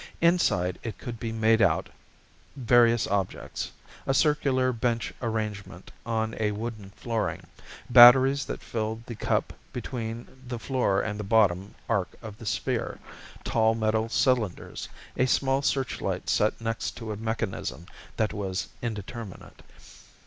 [0.19, 1.87] Inside it could be made out
[2.55, 3.71] various objects
[4.07, 7.45] a circular bench arrangement on a wooden flooring,
[7.87, 12.97] batteries that filled the cup between the floor and the bottom arc of the sphere,
[13.43, 17.85] tall metal cylinders, a small searchlight set next to a mechanism
[18.17, 19.61] that was indeterminate.